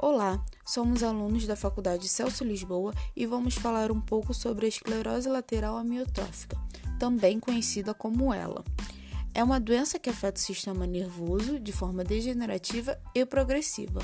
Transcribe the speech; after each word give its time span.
Olá, 0.00 0.40
somos 0.64 1.02
alunos 1.02 1.44
da 1.44 1.56
Faculdade 1.56 2.08
Celso 2.08 2.44
Lisboa 2.44 2.94
e 3.16 3.26
vamos 3.26 3.56
falar 3.56 3.90
um 3.90 4.00
pouco 4.00 4.32
sobre 4.32 4.66
a 4.66 4.68
esclerose 4.68 5.28
lateral 5.28 5.76
amiotrófica, 5.76 6.56
também 7.00 7.40
conhecida 7.40 7.92
como 7.92 8.32
ELA. 8.32 8.62
É 9.34 9.42
uma 9.42 9.58
doença 9.58 9.98
que 9.98 10.08
afeta 10.08 10.40
o 10.40 10.44
sistema 10.44 10.86
nervoso 10.86 11.58
de 11.58 11.72
forma 11.72 12.04
degenerativa 12.04 12.96
e 13.12 13.26
progressiva, 13.26 14.00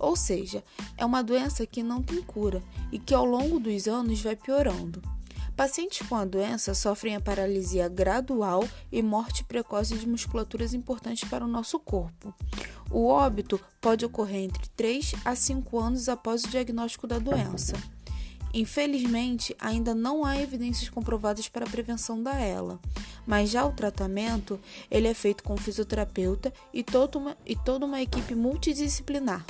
ou 0.00 0.16
seja, 0.16 0.64
é 0.98 1.04
uma 1.04 1.22
doença 1.22 1.64
que 1.64 1.80
não 1.80 2.02
tem 2.02 2.20
cura 2.22 2.60
e 2.90 2.98
que 2.98 3.14
ao 3.14 3.24
longo 3.24 3.60
dos 3.60 3.86
anos 3.86 4.20
vai 4.20 4.34
piorando. 4.34 5.00
Pacientes 5.56 6.06
com 6.08 6.16
a 6.16 6.24
doença 6.24 6.74
sofrem 6.74 7.14
a 7.14 7.20
paralisia 7.20 7.88
gradual 7.88 8.68
e 8.90 9.00
morte 9.00 9.44
precoce 9.44 9.96
de 9.96 10.08
musculaturas 10.08 10.74
importantes 10.74 11.26
para 11.28 11.44
o 11.44 11.48
nosso 11.48 11.78
corpo. 11.78 12.34
O 12.90 13.06
óbito 13.06 13.60
pode 13.80 14.04
ocorrer 14.04 14.44
entre 14.44 14.68
3 14.76 15.14
a 15.24 15.34
5 15.34 15.78
anos 15.78 16.08
após 16.08 16.44
o 16.44 16.48
diagnóstico 16.48 17.06
da 17.06 17.18
doença. 17.18 17.74
Infelizmente, 18.54 19.54
ainda 19.60 19.94
não 19.94 20.24
há 20.24 20.40
evidências 20.40 20.88
comprovadas 20.88 21.48
para 21.48 21.66
a 21.66 21.68
prevenção 21.68 22.22
da 22.22 22.40
ELA, 22.40 22.80
mas 23.26 23.50
já 23.50 23.66
o 23.66 23.72
tratamento 23.72 24.58
ele 24.90 25.08
é 25.08 25.14
feito 25.14 25.44
com 25.44 25.56
fisioterapeuta 25.56 26.52
e 26.72 26.82
toda 26.82 27.18
uma, 27.18 27.36
e 27.44 27.54
toda 27.54 27.84
uma 27.84 28.00
equipe 28.00 28.34
multidisciplinar. 28.34 29.44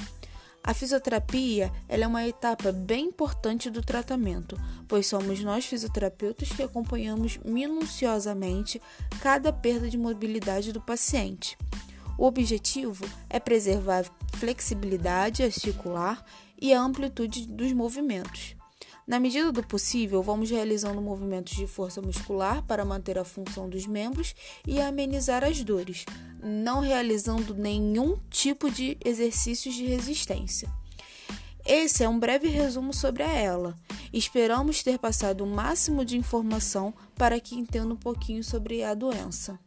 A 0.67 0.75
fisioterapia 0.75 1.73
é 1.89 2.05
uma 2.05 2.27
etapa 2.27 2.73
bem 2.73 3.05
importante 3.05 3.71
do 3.71 3.81
tratamento, 3.81 4.61
pois 4.89 5.07
somos 5.07 5.41
nós 5.41 5.65
fisioterapeutas 5.65 6.49
que 6.49 6.65
acompanhamos 6.65 7.39
minuciosamente 7.45 8.83
cada 9.21 9.53
perda 9.53 9.89
de 9.89 9.97
mobilidade 9.97 10.73
do 10.73 10.81
paciente. 10.81 11.57
O 12.19 12.25
objetivo 12.25 13.05
é 13.29 13.39
preservar 13.39 14.01
a 14.01 14.37
flexibilidade 14.37 15.43
articular 15.43 16.25
e 16.61 16.73
a 16.73 16.81
amplitude 16.81 17.47
dos 17.47 17.73
movimentos. 17.73 18.57
Na 19.07 19.21
medida 19.21 19.53
do 19.53 19.63
possível, 19.63 20.21
vamos 20.21 20.51
realizando 20.51 21.01
movimentos 21.01 21.55
de 21.55 21.67
força 21.67 22.03
muscular 22.03 22.63
para 22.63 22.85
manter 22.85 23.19
a 23.19 23.25
função 23.25 23.69
dos 23.69 23.87
membros 23.87 24.35
e 24.67 24.81
amenizar 24.81 25.45
as 25.45 25.63
dores, 25.63 26.05
não 26.43 26.81
realizando 26.81 27.55
nenhum 27.55 28.19
tipo 28.31 28.69
de 28.69 28.97
exercícios 29.05 29.75
de 29.75 29.87
resistência. 29.87 30.69
Esse 31.65 32.03
é 32.03 32.09
um 32.09 32.19
breve 32.19 32.49
resumo 32.49 32.93
sobre 32.93 33.23
a 33.23 33.31
ela. 33.31 33.77
Esperamos 34.13 34.83
ter 34.83 34.99
passado 34.99 35.45
o 35.45 35.47
máximo 35.47 36.05
de 36.05 36.17
informação 36.17 36.93
para 37.15 37.39
que 37.39 37.55
entenda 37.55 37.93
um 37.93 37.97
pouquinho 37.97 38.43
sobre 38.43 38.83
a 38.83 38.95
doença. 38.95 39.59